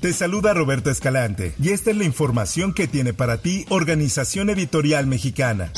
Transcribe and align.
Te 0.00 0.14
saluda 0.14 0.54
Roberto 0.54 0.90
Escalante 0.90 1.54
y 1.60 1.72
esta 1.72 1.90
es 1.90 1.96
la 1.98 2.04
información 2.04 2.72
que 2.72 2.88
tiene 2.88 3.12
para 3.12 3.42
ti 3.42 3.66
Organización 3.68 4.48
Editorial 4.48 5.06
Mexicana. 5.06 5.74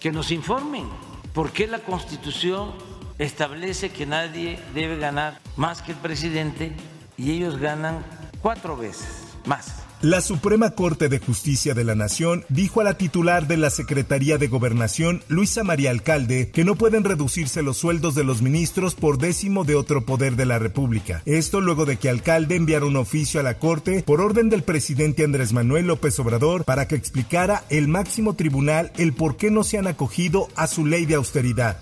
Que 0.00 0.10
nos 0.10 0.30
informen 0.30 0.88
por 1.34 1.52
qué 1.52 1.66
la 1.66 1.80
Constitución 1.80 2.72
establece 3.18 3.90
que 3.90 4.06
nadie 4.06 4.58
debe 4.72 4.96
ganar 4.96 5.38
más 5.54 5.82
que 5.82 5.92
el 5.92 5.98
presidente 5.98 6.72
y 7.18 7.32
ellos 7.32 7.58
ganan 7.58 8.06
cuatro 8.40 8.74
veces 8.74 9.06
más. 9.44 9.85
La 10.02 10.20
Suprema 10.20 10.72
Corte 10.72 11.08
de 11.08 11.18
Justicia 11.18 11.72
de 11.72 11.82
la 11.82 11.94
Nación 11.94 12.44
dijo 12.50 12.82
a 12.82 12.84
la 12.84 12.98
titular 12.98 13.46
de 13.46 13.56
la 13.56 13.70
Secretaría 13.70 14.36
de 14.36 14.46
Gobernación, 14.46 15.22
Luisa 15.28 15.64
María 15.64 15.90
Alcalde, 15.90 16.50
que 16.50 16.66
no 16.66 16.74
pueden 16.74 17.02
reducirse 17.02 17.62
los 17.62 17.78
sueldos 17.78 18.14
de 18.14 18.22
los 18.22 18.42
ministros 18.42 18.94
por 18.94 19.16
décimo 19.16 19.64
de 19.64 19.74
otro 19.74 20.04
poder 20.04 20.36
de 20.36 20.44
la 20.44 20.58
República. 20.58 21.22
Esto 21.24 21.62
luego 21.62 21.86
de 21.86 21.96
que 21.96 22.10
Alcalde 22.10 22.56
enviara 22.56 22.84
un 22.84 22.96
oficio 22.96 23.40
a 23.40 23.42
la 23.42 23.58
Corte 23.58 24.02
por 24.02 24.20
orden 24.20 24.50
del 24.50 24.62
presidente 24.62 25.24
Andrés 25.24 25.54
Manuel 25.54 25.86
López 25.86 26.18
Obrador 26.18 26.66
para 26.66 26.86
que 26.86 26.94
explicara 26.94 27.64
el 27.70 27.88
máximo 27.88 28.34
tribunal 28.34 28.92
el 28.98 29.14
por 29.14 29.38
qué 29.38 29.50
no 29.50 29.64
se 29.64 29.78
han 29.78 29.86
acogido 29.86 30.48
a 30.56 30.66
su 30.66 30.84
ley 30.84 31.06
de 31.06 31.14
austeridad. 31.14 31.78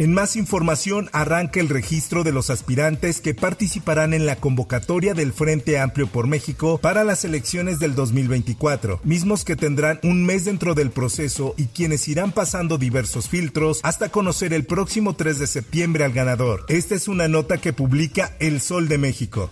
En 0.00 0.14
más 0.14 0.34
información 0.34 1.10
arranca 1.12 1.60
el 1.60 1.68
registro 1.68 2.24
de 2.24 2.32
los 2.32 2.48
aspirantes 2.48 3.20
que 3.20 3.34
participarán 3.34 4.14
en 4.14 4.24
la 4.24 4.36
convocatoria 4.36 5.12
del 5.12 5.30
Frente 5.30 5.78
Amplio 5.78 6.06
por 6.06 6.26
México 6.26 6.78
para 6.78 7.04
las 7.04 7.26
elecciones 7.26 7.78
del 7.80 7.94
2024, 7.94 9.00
mismos 9.04 9.44
que 9.44 9.56
tendrán 9.56 10.00
un 10.02 10.24
mes 10.24 10.46
dentro 10.46 10.74
del 10.74 10.90
proceso 10.90 11.52
y 11.58 11.66
quienes 11.66 12.08
irán 12.08 12.32
pasando 12.32 12.78
diversos 12.78 13.28
filtros 13.28 13.80
hasta 13.82 14.08
conocer 14.08 14.54
el 14.54 14.64
próximo 14.64 15.16
3 15.16 15.38
de 15.38 15.46
septiembre 15.46 16.02
al 16.02 16.14
ganador. 16.14 16.64
Esta 16.68 16.94
es 16.94 17.06
una 17.06 17.28
nota 17.28 17.58
que 17.58 17.74
publica 17.74 18.34
El 18.38 18.62
Sol 18.62 18.88
de 18.88 18.96
México. 18.96 19.50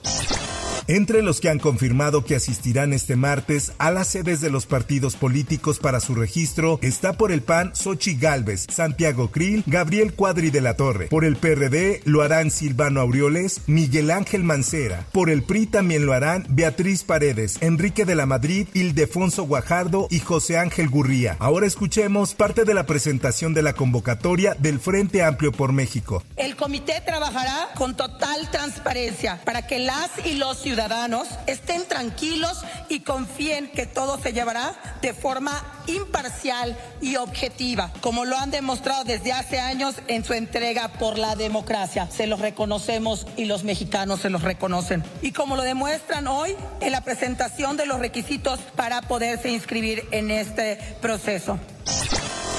Entre 0.90 1.20
los 1.20 1.42
que 1.42 1.50
han 1.50 1.58
confirmado 1.58 2.24
que 2.24 2.34
asistirán 2.34 2.94
este 2.94 3.14
martes 3.14 3.72
a 3.76 3.90
las 3.90 4.08
sedes 4.08 4.40
de 4.40 4.48
los 4.48 4.64
partidos 4.64 5.16
políticos 5.16 5.80
para 5.80 6.00
su 6.00 6.14
registro 6.14 6.78
está 6.80 7.12
por 7.12 7.30
el 7.30 7.42
PAN 7.42 7.72
Sochi 7.74 8.14
Galvez, 8.14 8.64
Santiago 8.70 9.30
Krill, 9.30 9.64
Gabriel 9.66 10.14
Cuadri 10.14 10.48
de 10.48 10.62
la 10.62 10.78
Torre. 10.78 11.08
Por 11.08 11.26
el 11.26 11.36
PRD 11.36 12.00
lo 12.06 12.22
harán 12.22 12.50
Silvano 12.50 13.02
Aureoles, 13.02 13.60
Miguel 13.66 14.10
Ángel 14.10 14.44
Mancera. 14.44 15.04
Por 15.12 15.28
el 15.28 15.42
PRI 15.42 15.66
también 15.66 16.06
lo 16.06 16.14
harán 16.14 16.46
Beatriz 16.48 17.04
Paredes, 17.04 17.58
Enrique 17.60 18.06
de 18.06 18.14
la 18.14 18.24
Madrid, 18.24 18.66
Ildefonso 18.72 19.42
Guajardo 19.42 20.08
y 20.10 20.20
José 20.20 20.56
Ángel 20.56 20.88
Gurría. 20.88 21.36
Ahora 21.38 21.66
escuchemos 21.66 22.32
parte 22.32 22.64
de 22.64 22.72
la 22.72 22.86
presentación 22.86 23.52
de 23.52 23.60
la 23.60 23.74
convocatoria 23.74 24.54
del 24.54 24.80
Frente 24.80 25.22
Amplio 25.22 25.52
por 25.52 25.74
México. 25.74 26.24
El 26.36 26.56
comité 26.56 27.02
trabajará 27.04 27.68
con 27.76 27.94
total 27.94 28.50
transparencia 28.50 29.42
para 29.44 29.66
que 29.66 29.80
las 29.80 30.08
y 30.24 30.32
los 30.36 30.56
ciudadanos 30.62 30.77
ciudadanos 30.78 31.26
estén 31.48 31.88
tranquilos 31.88 32.64
y 32.88 33.00
confíen 33.00 33.68
que 33.68 33.84
todo 33.84 34.16
se 34.16 34.32
llevará 34.32 34.76
de 35.02 35.12
forma 35.12 35.60
imparcial 35.88 36.78
y 37.00 37.16
objetiva, 37.16 37.92
como 38.00 38.24
lo 38.24 38.38
han 38.38 38.52
demostrado 38.52 39.02
desde 39.02 39.32
hace 39.32 39.58
años 39.58 39.96
en 40.06 40.24
su 40.24 40.34
entrega 40.34 40.86
por 40.86 41.18
la 41.18 41.34
democracia. 41.34 42.08
Se 42.12 42.28
los 42.28 42.38
reconocemos 42.38 43.26
y 43.36 43.46
los 43.46 43.64
mexicanos 43.64 44.20
se 44.20 44.30
los 44.30 44.42
reconocen. 44.42 45.02
Y 45.20 45.32
como 45.32 45.56
lo 45.56 45.62
demuestran 45.62 46.28
hoy 46.28 46.54
en 46.80 46.92
la 46.92 47.00
presentación 47.00 47.76
de 47.76 47.86
los 47.86 47.98
requisitos 47.98 48.60
para 48.76 49.02
poderse 49.02 49.50
inscribir 49.50 50.06
en 50.12 50.30
este 50.30 50.76
proceso. 51.00 51.58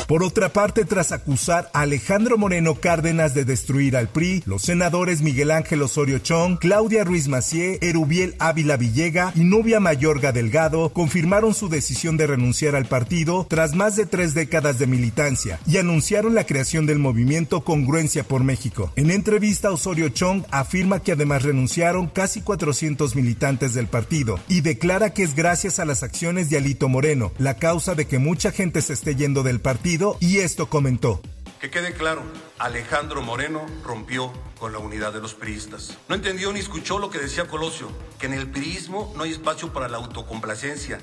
Por 0.09 0.23
otra 0.23 0.49
parte, 0.49 0.85
tras 0.85 1.11
acusar 1.11 1.69
a 1.71 1.81
Alejandro 1.81 2.35
Moreno 2.35 2.73
Cárdenas 2.73 3.35
de 3.35 3.45
destruir 3.45 3.95
al 3.95 4.07
PRI, 4.07 4.41
los 4.47 4.63
senadores 4.63 5.21
Miguel 5.21 5.51
Ángel 5.51 5.83
Osorio 5.83 6.17
Chong, 6.17 6.57
Claudia 6.57 7.03
Ruiz 7.03 7.27
Macié, 7.27 7.77
Erubiel 7.83 8.33
Ávila 8.39 8.75
Villega 8.75 9.31
y 9.35 9.41
Nubia 9.41 9.79
Mayorga 9.79 10.31
Delgado 10.31 10.89
confirmaron 10.89 11.53
su 11.53 11.69
decisión 11.69 12.17
de 12.17 12.25
renunciar 12.25 12.75
al 12.75 12.87
partido 12.87 13.45
tras 13.47 13.75
más 13.75 13.95
de 13.97 14.07
tres 14.07 14.33
décadas 14.33 14.79
de 14.79 14.87
militancia 14.87 15.59
y 15.67 15.77
anunciaron 15.77 16.33
la 16.33 16.47
creación 16.47 16.87
del 16.87 16.97
movimiento 16.97 17.63
Congruencia 17.63 18.23
por 18.23 18.43
México. 18.43 18.91
En 18.95 19.11
entrevista, 19.11 19.69
Osorio 19.69 20.09
Chong 20.09 20.41
afirma 20.49 21.03
que 21.03 21.11
además 21.11 21.43
renunciaron 21.43 22.07
casi 22.07 22.41
400 22.41 23.15
militantes 23.15 23.75
del 23.75 23.85
partido 23.85 24.39
y 24.47 24.61
declara 24.61 25.11
que 25.11 25.21
es 25.21 25.35
gracias 25.35 25.77
a 25.77 25.85
las 25.85 26.01
acciones 26.01 26.49
de 26.49 26.57
Alito 26.57 26.89
Moreno 26.89 27.31
la 27.37 27.57
causa 27.57 27.93
de 27.93 28.07
que 28.07 28.17
mucha 28.17 28.51
gente 28.51 28.81
se 28.81 28.93
esté 28.93 29.15
yendo 29.15 29.43
del 29.43 29.59
partido 29.59 29.98
y 30.21 30.39
esto 30.39 30.69
comentó. 30.69 31.21
Que 31.59 31.69
quede 31.69 31.93
claro, 31.93 32.23
Alejandro 32.57 33.21
Moreno 33.21 33.65
rompió 33.83 34.31
con 34.57 34.71
la 34.71 34.79
unidad 34.79 35.11
de 35.11 35.19
los 35.19 35.33
priistas. 35.33 35.97
No 36.07 36.15
entendió 36.15 36.53
ni 36.53 36.59
escuchó 36.59 36.99
lo 36.99 37.09
que 37.09 37.19
decía 37.19 37.47
Colosio, 37.47 37.89
que 38.17 38.27
en 38.27 38.33
el 38.33 38.49
priismo 38.49 39.13
no 39.17 39.23
hay 39.23 39.31
espacio 39.31 39.73
para 39.73 39.89
la 39.89 39.97
autocomplacencia. 39.97 41.01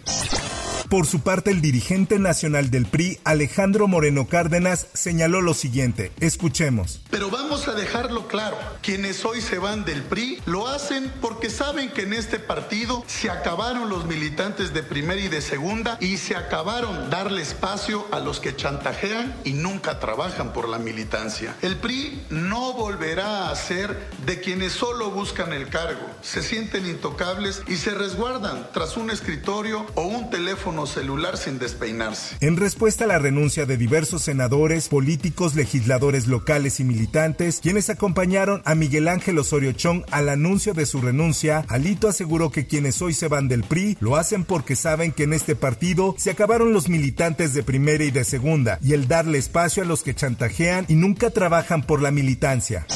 Por 0.88 1.04
su 1.04 1.18
parte, 1.18 1.50
el 1.50 1.62
dirigente 1.62 2.20
nacional 2.20 2.70
del 2.70 2.86
PRI, 2.86 3.18
Alejandro 3.24 3.88
Moreno 3.88 4.28
Cárdenas, 4.28 4.86
señaló 4.92 5.40
lo 5.40 5.52
siguiente. 5.52 6.12
Escuchemos. 6.20 7.00
Pero 7.10 7.28
vamos 7.28 7.66
a 7.66 7.72
dejarlo 7.72 8.28
claro. 8.28 8.56
Quienes 8.82 9.24
hoy 9.24 9.40
se 9.40 9.58
van 9.58 9.84
del 9.84 10.02
PRI 10.02 10.40
lo 10.46 10.68
hacen 10.68 11.12
porque 11.20 11.50
saben 11.50 11.90
que 11.90 12.02
en 12.02 12.12
este 12.12 12.38
partido 12.38 13.02
se 13.08 13.30
acabaron 13.30 13.88
los 13.88 14.06
militantes 14.06 14.72
de 14.72 14.84
primera 14.84 15.20
y 15.20 15.26
de 15.26 15.40
segunda 15.40 15.98
y 16.00 16.18
se 16.18 16.36
acabaron 16.36 17.10
darle 17.10 17.42
espacio 17.42 18.06
a 18.12 18.20
los 18.20 18.38
que 18.38 18.54
chantajean 18.54 19.34
y 19.42 19.54
nunca 19.54 19.98
trabajan 19.98 20.52
por 20.52 20.68
la 20.68 20.78
militancia. 20.78 21.56
El 21.62 21.76
PRI 21.78 22.26
no 22.30 22.74
volverá 22.74 23.50
a 23.50 23.56
ser 23.56 24.08
de 24.24 24.40
quienes 24.40 24.72
solo 24.72 25.10
buscan 25.10 25.52
el 25.52 25.68
cargo, 25.68 26.06
se 26.22 26.44
sienten 26.44 26.86
intocables 26.86 27.62
y 27.66 27.76
se 27.76 27.90
resguardan 27.90 28.68
tras 28.72 28.96
un 28.96 29.10
escritorio 29.10 29.84
o 29.96 30.02
un 30.02 30.30
teléfono 30.30 30.75
celular 30.84 31.38
sin 31.38 31.58
despeinarse. 31.58 32.36
En 32.40 32.58
respuesta 32.58 33.04
a 33.04 33.06
la 33.06 33.18
renuncia 33.18 33.64
de 33.64 33.78
diversos 33.78 34.22
senadores, 34.22 34.88
políticos, 34.88 35.54
legisladores 35.54 36.26
locales 36.26 36.80
y 36.80 36.84
militantes, 36.84 37.60
quienes 37.62 37.88
acompañaron 37.88 38.60
a 38.66 38.74
Miguel 38.74 39.08
Ángel 39.08 39.38
Osorio 39.38 39.72
Chong 39.72 40.02
al 40.10 40.28
anuncio 40.28 40.74
de 40.74 40.86
su 40.86 41.00
renuncia, 41.00 41.64
Alito 41.68 42.08
aseguró 42.08 42.50
que 42.50 42.66
quienes 42.66 43.00
hoy 43.00 43.14
se 43.14 43.28
van 43.28 43.48
del 43.48 43.62
PRI 43.62 43.96
lo 44.00 44.16
hacen 44.16 44.44
porque 44.44 44.76
saben 44.76 45.12
que 45.12 45.22
en 45.22 45.32
este 45.32 45.56
partido 45.56 46.14
se 46.18 46.30
acabaron 46.30 46.72
los 46.72 46.88
militantes 46.88 47.54
de 47.54 47.62
primera 47.62 48.04
y 48.04 48.10
de 48.10 48.24
segunda 48.24 48.78
y 48.82 48.92
el 48.92 49.08
darle 49.08 49.38
espacio 49.38 49.82
a 49.82 49.86
los 49.86 50.02
que 50.02 50.14
chantajean 50.14 50.84
y 50.88 50.94
nunca 50.94 51.30
trabajan 51.30 51.82
por 51.82 52.02
la 52.02 52.10
militancia. 52.10 52.86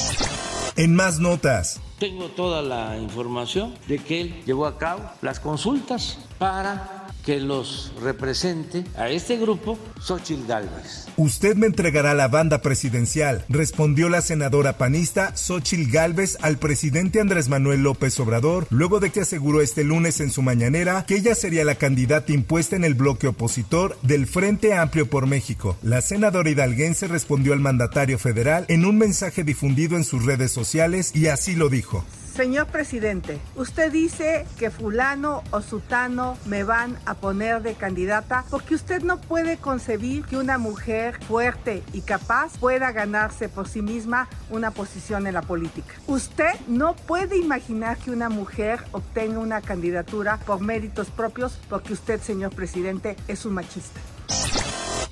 En 0.75 0.95
más 0.95 1.19
notas. 1.19 1.79
Tengo 1.99 2.29
toda 2.29 2.61
la 2.61 2.97
información 2.97 3.75
de 3.87 3.99
que 3.99 4.21
él 4.21 4.43
llevó 4.45 4.65
a 4.65 4.77
cabo 4.77 5.03
las 5.21 5.39
consultas 5.39 6.17
para 6.39 7.00
que 7.25 7.39
los 7.39 7.91
represente 8.01 8.83
a 8.97 9.09
este 9.09 9.37
grupo 9.37 9.77
Xochitl 9.99 10.47
Gálvez. 10.47 11.07
Usted 11.17 11.55
me 11.55 11.67
entregará 11.67 12.13
la 12.13 12.27
banda 12.27 12.61
presidencial, 12.61 13.45
respondió 13.49 14.09
la 14.09 14.21
senadora 14.21 14.77
panista 14.77 15.35
Xochitl 15.35 15.91
Gálvez 15.91 16.37
al 16.41 16.57
presidente 16.57 17.19
Andrés 17.19 17.49
Manuel 17.49 17.83
López 17.83 18.19
Obrador, 18.19 18.67
luego 18.69 18.99
de 18.99 19.11
que 19.11 19.21
aseguró 19.21 19.61
este 19.61 19.83
lunes 19.83 20.19
en 20.19 20.31
su 20.31 20.41
mañanera 20.41 21.05
que 21.05 21.15
ella 21.15 21.35
sería 21.35 21.65
la 21.65 21.75
candidata 21.75 22.31
impuesta 22.33 22.75
en 22.75 22.85
el 22.85 22.95
bloque 22.95 23.27
opositor 23.27 23.97
del 24.01 24.27
Frente 24.27 24.73
Amplio 24.73 25.09
por 25.09 25.27
México. 25.27 25.77
La 25.83 26.01
senadora 26.01 26.49
hidalguense 26.49 27.07
respondió 27.07 27.53
al 27.53 27.59
mandatario 27.59 28.17
federal 28.17 28.65
en 28.67 28.85
un 28.85 28.97
mensaje 28.97 29.43
difundido 29.43 29.97
en 29.97 30.03
sus 30.03 30.25
redes 30.25 30.51
sociales 30.51 31.11
y 31.13 31.27
así 31.27 31.55
lo 31.55 31.69
dijo. 31.69 32.05
Señor 32.41 32.65
presidente, 32.65 33.39
usted 33.55 33.91
dice 33.91 34.47
que 34.57 34.71
fulano 34.71 35.43
o 35.51 35.61
sutano 35.61 36.39
me 36.47 36.63
van 36.63 36.97
a 37.05 37.13
poner 37.13 37.61
de 37.61 37.75
candidata 37.75 38.45
porque 38.49 38.73
usted 38.73 39.03
no 39.03 39.21
puede 39.21 39.57
concebir 39.57 40.25
que 40.25 40.37
una 40.37 40.57
mujer 40.57 41.23
fuerte 41.23 41.83
y 41.93 42.01
capaz 42.01 42.57
pueda 42.57 42.91
ganarse 42.93 43.47
por 43.47 43.67
sí 43.67 43.83
misma 43.83 44.27
una 44.49 44.71
posición 44.71 45.27
en 45.27 45.35
la 45.35 45.43
política. 45.43 45.93
Usted 46.07 46.53
no 46.67 46.95
puede 46.95 47.37
imaginar 47.37 47.97
que 47.97 48.09
una 48.09 48.29
mujer 48.29 48.79
obtenga 48.91 49.37
una 49.37 49.61
candidatura 49.61 50.37
por 50.37 50.61
méritos 50.61 51.11
propios 51.11 51.59
porque 51.69 51.93
usted, 51.93 52.19
señor 52.21 52.55
presidente, 52.55 53.17
es 53.27 53.45
un 53.45 53.53
machista. 53.53 53.99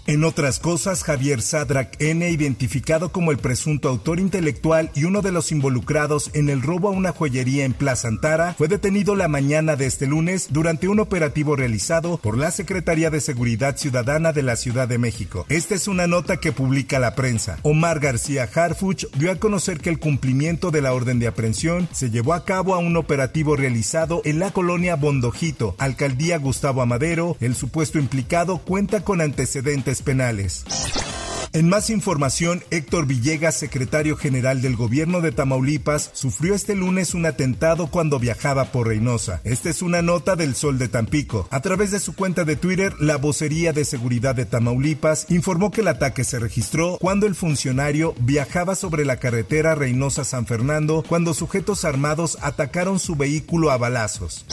En 0.09 0.23
otras 0.23 0.57
cosas, 0.57 1.03
Javier 1.03 1.39
Sadrak 1.39 2.01
N., 2.01 2.27
identificado 2.27 3.11
como 3.11 3.29
el 3.29 3.37
presunto 3.37 3.89
autor 3.89 4.19
intelectual 4.19 4.89
y 4.95 5.03
uno 5.03 5.21
de 5.21 5.31
los 5.31 5.51
involucrados 5.51 6.31
en 6.33 6.49
el 6.49 6.63
robo 6.63 6.87
a 6.87 6.93
una 6.93 7.11
joyería 7.11 7.63
en 7.63 7.73
Plaza 7.73 8.07
Antara, 8.07 8.55
fue 8.57 8.67
detenido 8.67 9.15
la 9.15 9.27
mañana 9.27 9.75
de 9.75 9.85
este 9.85 10.07
lunes 10.07 10.47
durante 10.49 10.87
un 10.87 10.99
operativo 10.99 11.55
realizado 11.55 12.17
por 12.17 12.39
la 12.39 12.49
Secretaría 12.49 13.11
de 13.11 13.21
Seguridad 13.21 13.77
Ciudadana 13.77 14.33
de 14.33 14.41
la 14.41 14.55
Ciudad 14.55 14.87
de 14.87 14.97
México. 14.97 15.45
Esta 15.47 15.75
es 15.75 15.87
una 15.87 16.07
nota 16.07 16.37
que 16.37 16.53
publica 16.53 16.97
la 16.97 17.13
prensa. 17.13 17.59
Omar 17.61 17.99
García 17.99 18.49
Harfuch 18.51 19.05
dio 19.15 19.31
a 19.31 19.35
conocer 19.35 19.79
que 19.79 19.91
el 19.91 19.99
cumplimiento 19.99 20.71
de 20.71 20.81
la 20.81 20.91
orden 20.93 21.19
de 21.19 21.27
aprehensión 21.27 21.87
se 21.91 22.09
llevó 22.09 22.33
a 22.33 22.45
cabo 22.45 22.73
a 22.73 22.79
un 22.79 22.97
operativo 22.97 23.55
realizado 23.55 24.23
en 24.25 24.39
la 24.39 24.49
colonia 24.49 24.95
Bondojito, 24.95 25.75
alcaldía 25.77 26.39
Gustavo 26.39 26.81
Amadero. 26.81 27.37
El 27.39 27.53
supuesto 27.53 27.99
implicado 27.99 28.57
cuenta 28.57 29.03
con 29.03 29.21
antecedentes 29.21 29.98
penales. 30.01 30.65
En 31.51 31.67
más 31.67 31.89
información, 31.89 32.63
Héctor 32.69 33.07
Villegas, 33.07 33.55
secretario 33.55 34.15
general 34.15 34.61
del 34.61 34.75
gobierno 34.75 35.19
de 35.19 35.31
Tamaulipas, 35.31 36.11
sufrió 36.13 36.53
este 36.53 36.75
lunes 36.75 37.15
un 37.15 37.25
atentado 37.25 37.87
cuando 37.87 38.19
viajaba 38.19 38.65
por 38.65 38.87
Reynosa. 38.87 39.41
Esta 39.43 39.71
es 39.71 39.81
una 39.81 40.03
nota 40.03 40.35
del 40.35 40.53
Sol 40.53 40.77
de 40.77 40.89
Tampico. 40.89 41.47
A 41.49 41.61
través 41.61 41.89
de 41.89 41.99
su 41.99 42.13
cuenta 42.13 42.43
de 42.43 42.55
Twitter, 42.55 42.93
la 42.99 43.17
vocería 43.17 43.73
de 43.73 43.83
seguridad 43.83 44.35
de 44.35 44.45
Tamaulipas 44.45 45.25
informó 45.29 45.71
que 45.71 45.81
el 45.81 45.87
ataque 45.87 46.23
se 46.23 46.37
registró 46.37 46.99
cuando 46.99 47.25
el 47.25 47.33
funcionario 47.33 48.13
viajaba 48.19 48.75
sobre 48.75 49.03
la 49.03 49.17
carretera 49.17 49.73
Reynosa-San 49.73 50.45
Fernando 50.45 51.03
cuando 51.07 51.33
sujetos 51.33 51.83
armados 51.83 52.37
atacaron 52.41 52.99
su 52.99 53.15
vehículo 53.15 53.71
a 53.71 53.77
balazos. 53.77 54.45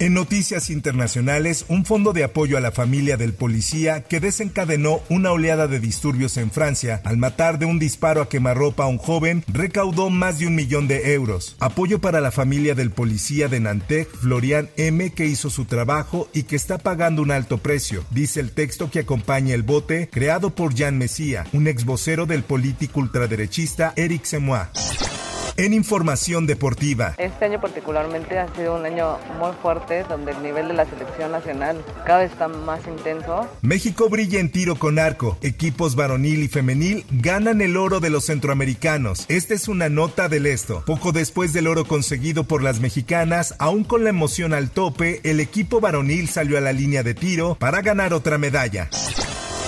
En 0.00 0.14
noticias 0.14 0.70
internacionales, 0.70 1.64
un 1.66 1.84
fondo 1.84 2.12
de 2.12 2.22
apoyo 2.22 2.56
a 2.56 2.60
la 2.60 2.70
familia 2.70 3.16
del 3.16 3.34
policía 3.34 4.04
que 4.04 4.20
desencadenó 4.20 5.00
una 5.08 5.32
oleada 5.32 5.66
de 5.66 5.80
disturbios 5.80 6.36
en 6.36 6.52
Francia 6.52 7.00
al 7.04 7.16
matar 7.16 7.58
de 7.58 7.66
un 7.66 7.80
disparo 7.80 8.22
a 8.22 8.28
quemarropa 8.28 8.84
a 8.84 8.86
un 8.86 8.98
joven 8.98 9.42
recaudó 9.48 10.08
más 10.08 10.38
de 10.38 10.46
un 10.46 10.54
millón 10.54 10.86
de 10.86 11.14
euros. 11.14 11.56
Apoyo 11.58 12.00
para 12.00 12.20
la 12.20 12.30
familia 12.30 12.76
del 12.76 12.92
policía 12.92 13.48
de 13.48 13.58
Nantes, 13.58 14.06
Florian 14.20 14.70
M., 14.76 15.10
que 15.10 15.26
hizo 15.26 15.50
su 15.50 15.64
trabajo 15.64 16.28
y 16.32 16.44
que 16.44 16.54
está 16.54 16.78
pagando 16.78 17.20
un 17.20 17.32
alto 17.32 17.58
precio, 17.58 18.04
dice 18.12 18.38
el 18.38 18.52
texto 18.52 18.92
que 18.92 19.00
acompaña 19.00 19.52
el 19.52 19.64
bote 19.64 20.08
creado 20.12 20.50
por 20.50 20.74
Jean 20.74 20.96
Messia, 20.96 21.44
un 21.52 21.66
ex 21.66 21.84
vocero 21.84 22.24
del 22.24 22.44
político 22.44 23.00
ultraderechista 23.00 23.94
Eric 23.96 24.22
Semois. 24.26 24.68
En 25.58 25.74
información 25.74 26.46
deportiva. 26.46 27.16
Este 27.18 27.46
año 27.46 27.60
particularmente 27.60 28.38
ha 28.38 28.46
sido 28.54 28.76
un 28.76 28.86
año 28.86 29.18
muy 29.40 29.50
fuerte 29.60 30.04
donde 30.04 30.30
el 30.30 30.40
nivel 30.40 30.68
de 30.68 30.74
la 30.74 30.84
selección 30.84 31.32
nacional 31.32 31.84
cada 32.06 32.20
vez 32.20 32.30
está 32.30 32.46
más 32.46 32.80
intenso. 32.86 33.44
México 33.60 34.08
brilla 34.08 34.38
en 34.38 34.52
tiro 34.52 34.76
con 34.76 35.00
arco. 35.00 35.36
Equipos 35.42 35.96
varonil 35.96 36.44
y 36.44 36.48
femenil 36.48 37.04
ganan 37.10 37.60
el 37.60 37.76
oro 37.76 37.98
de 37.98 38.08
los 38.08 38.26
centroamericanos. 38.26 39.24
Esta 39.28 39.54
es 39.54 39.66
una 39.66 39.88
nota 39.88 40.28
del 40.28 40.46
esto. 40.46 40.84
Poco 40.86 41.10
después 41.10 41.52
del 41.52 41.66
oro 41.66 41.84
conseguido 41.86 42.44
por 42.44 42.62
las 42.62 42.78
mexicanas, 42.78 43.56
aún 43.58 43.82
con 43.82 44.04
la 44.04 44.10
emoción 44.10 44.54
al 44.54 44.70
tope, 44.70 45.20
el 45.24 45.40
equipo 45.40 45.80
varonil 45.80 46.28
salió 46.28 46.56
a 46.56 46.60
la 46.60 46.72
línea 46.72 47.02
de 47.02 47.14
tiro 47.14 47.56
para 47.56 47.82
ganar 47.82 48.14
otra 48.14 48.38
medalla. 48.38 48.90